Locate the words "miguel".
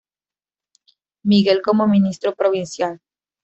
1.23-1.61